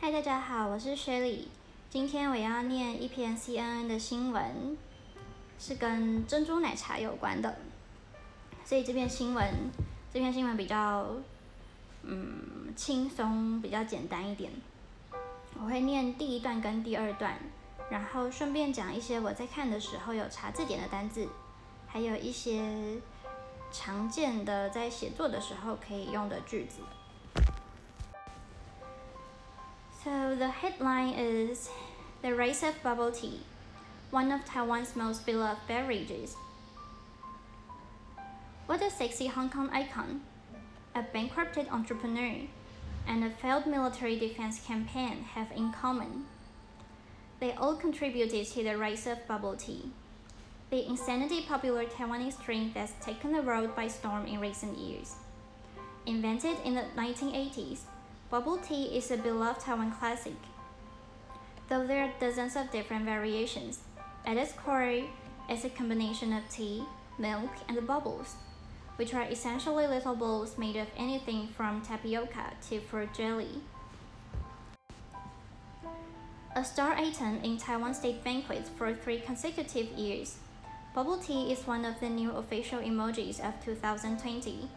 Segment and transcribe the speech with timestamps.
[0.00, 1.48] 嗨，大家好，我是雪莉。
[1.90, 4.78] 今天我要念一篇 CNN 的新闻，
[5.58, 7.56] 是跟珍珠奶茶有关的。
[8.64, 9.44] 所以这篇新闻，
[10.14, 11.04] 这篇新闻比较
[12.04, 14.52] 嗯轻松，比较简单一点。
[15.60, 17.36] 我会念第一段跟第二段，
[17.90, 21.26] 然后顺便讲一些我在看的时候有查字典的单字，
[21.88, 23.00] 还有一些
[23.72, 26.82] 常见的在写作的时候可以用的句子。
[30.08, 31.68] So the headline is
[32.22, 33.40] The Rise of Bubble Tea,
[34.10, 36.34] one of Taiwan's most beloved beverages.
[38.64, 40.22] What a sexy Hong Kong icon,
[40.94, 42.48] a bankrupted entrepreneur,
[43.06, 46.24] and a failed military defense campaign have in common?
[47.38, 49.90] They all contributed to the rise of bubble tea,
[50.70, 55.16] the insanely popular Taiwanese drink that's taken the world by storm in recent years.
[56.06, 57.80] Invented in the 1980s,
[58.30, 60.36] bubble tea is a beloved Taiwan classic.
[61.68, 63.80] Though there are dozens of different variations,
[64.26, 65.04] at its core
[65.48, 66.84] is a combination of tea,
[67.18, 68.34] milk, and bubbles,
[68.96, 73.62] which are essentially little balls made of anything from tapioca to fruit jelly.
[76.54, 80.36] A star item in Taiwan state banquets for three consecutive years,
[80.94, 84.68] bubble tea is one of the new official emojis of 2020,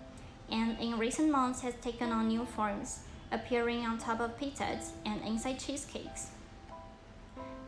[0.50, 3.00] and in recent months has taken on new forms,
[3.31, 6.29] appearing on top of pizzas and inside cheesecakes.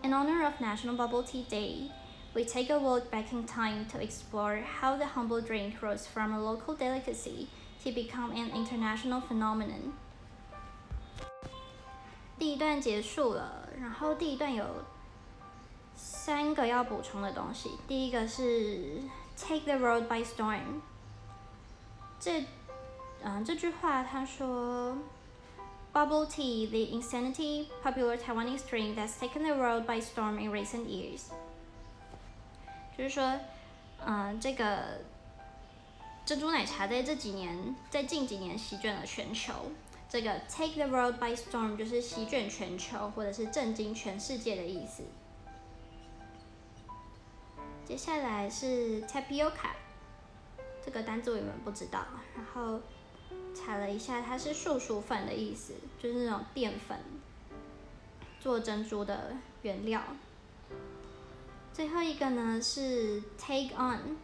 [0.03, 1.91] In honor of National Bubble Tea Day,
[2.35, 6.33] we take a walk back in time to explore how the humble drink rose from
[6.33, 7.49] a local delicacy
[7.83, 9.93] to become an international phenomenon.
[12.39, 14.65] 第一段结束了，然后第一段有
[15.97, 17.71] 三个要补充的东西。
[17.89, 19.03] 第一个是
[19.37, 20.81] “take the world by storm”。
[22.21, 22.45] 这，
[23.23, 24.97] 嗯，这句话他说
[25.94, 30.88] ，“Bubble tea, the insanity popular Taiwanese drink that's taken the world by storm in recent
[30.88, 31.26] years”。
[32.98, 33.40] 就是说，
[34.06, 35.02] 嗯，这个
[36.26, 39.54] 珍珠奶茶在这几年，在近几年席卷了全球。
[40.10, 45.04] 这个 take the world by storm 就是席卷全球，或者是震惊全世界的意思。
[47.84, 49.72] 接下来是 tapioca，
[50.86, 52.06] 这个单词我们不知道，
[52.36, 52.80] 然后
[53.54, 56.98] 查了一下，它是树薯粉的意思，就是那种淀粉
[58.40, 60.02] 做珍珠的原料。
[61.72, 64.18] 最后一个呢是 take on，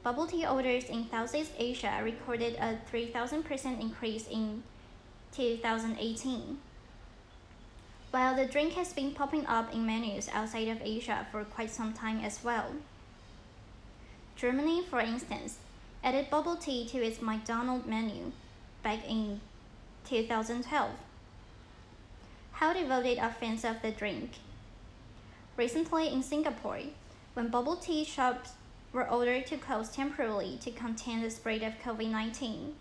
[0.06, 4.62] Bubble tea orders in Southeast Asia recorded a 3,000% increase in
[5.32, 6.58] 2018.
[8.12, 11.92] While the drink has been popping up in menus outside of Asia for quite some
[11.92, 12.76] time as well.
[14.36, 15.58] Germany, for instance,
[16.04, 18.30] added bubble tea to its McDonald's menu
[18.84, 19.40] back in
[20.04, 20.90] 2012
[22.52, 24.30] how devoted are fans of the drink?
[25.56, 26.82] Recently in Singapore,
[27.34, 28.52] when bubble tea shops
[28.95, 32.75] were ordered to close temporarily to contain the spread of COVID 19,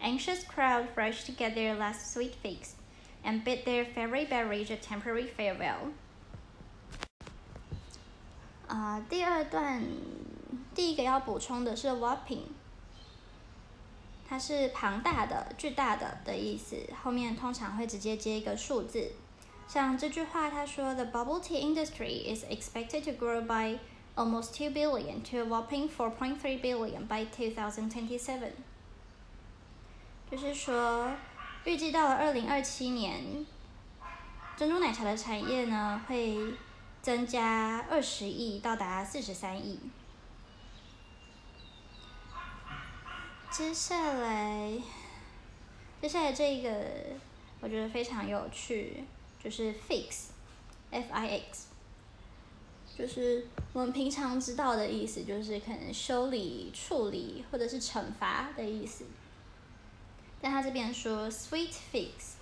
[0.00, 2.76] anxious crowds rushed to get their last sweet fix
[3.24, 5.92] and bid their favorite beverage a temporary farewell.
[8.68, 9.82] 啊、uh,，第二段
[10.74, 12.42] 第一个要补充的是 whopping，
[14.28, 19.12] 它是庞大的、巨大的的意思，后面通常会直接接一个数字。
[19.68, 23.78] 像这句话，他说：“The bubble tea industry is expected to grow by
[24.15, 28.51] almost two billion to a whopping four point three billion by 2027。”
[30.31, 31.11] 就是说，
[31.65, 33.45] 预计到了二零二七年，
[34.55, 36.53] 珍珠奶茶的产业呢会
[37.01, 39.79] 增加二十亿，到达四十三亿。
[43.49, 44.81] 接下来，
[46.01, 46.71] 接下来这个
[47.59, 49.03] 我觉得非常有趣，
[49.43, 51.67] 就是 fix，f i x，
[52.97, 59.05] 就是我们平常知道的意思，就是可能修理、处理或者是惩罚的意思。
[60.39, 62.35] 但他这边说 sweet fix，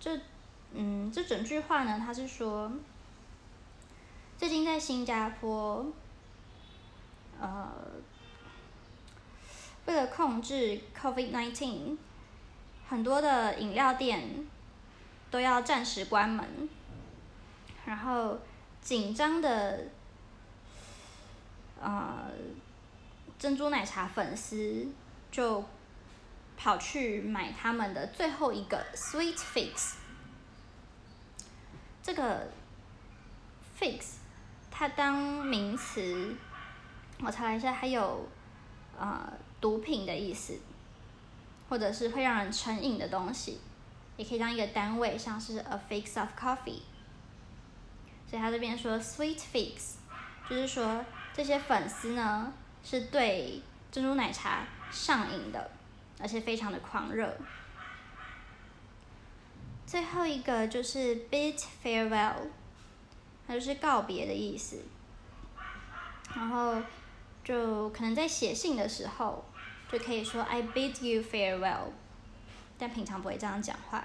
[0.00, 0.20] 这
[0.72, 2.70] 嗯，这整句话呢，他是说，
[4.36, 5.86] 最近在新加坡，
[7.40, 7.72] 呃，
[9.86, 11.96] 为了控制 COVID-19，
[12.88, 14.46] 很多的饮料店
[15.30, 16.68] 都要暂时关门，
[17.86, 18.36] 然后
[18.82, 19.84] 紧张的，
[21.80, 22.28] 呃，
[23.38, 24.88] 珍珠奶茶粉丝
[25.30, 25.64] 就
[26.56, 29.94] 跑去买他们的最后一个 Sweet Fix。
[32.02, 32.48] 这个
[33.78, 34.14] fix，
[34.70, 36.36] 它当名词，
[37.20, 38.28] 我查了一下，还有
[38.98, 40.58] 呃毒品的意思，
[41.68, 43.60] 或者是会让人成瘾的东西，
[44.16, 46.82] 也可以当一个单位，像是 a fix of coffee。
[48.36, 49.94] 所以他这边说 sweet fix，
[50.50, 51.02] 就是说
[51.32, 52.52] 这些粉丝呢
[52.84, 55.70] 是对珍珠奶茶上瘾的，
[56.20, 57.34] 而且非常的狂热。
[59.86, 62.50] 最后一个就是 bid farewell，
[63.48, 64.84] 它就是告别的意思。
[66.34, 66.76] 然后
[67.42, 69.42] 就可能在写信的时候，
[69.90, 71.92] 就可以说 I bid you farewell，
[72.76, 74.04] 但平常不会这样讲话。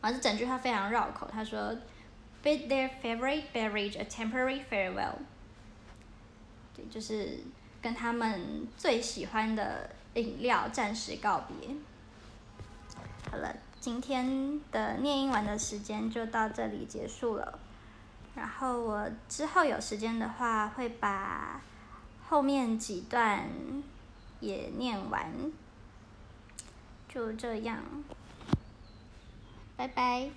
[0.00, 1.76] 然后这整句话非常绕口，他说
[2.42, 5.16] bid their favorite beverage a temporary farewell，
[6.74, 7.40] 对，就是
[7.80, 11.74] 跟他们最喜欢的饮料暂时告别。
[13.30, 13.56] 好了。
[13.82, 17.58] 今天的念英文的时间就到这里结束了，
[18.36, 21.60] 然后我之后有时间的话会把
[22.28, 23.50] 后面几段
[24.38, 25.50] 也念完，
[27.08, 27.82] 就这样，
[29.76, 30.30] 拜拜。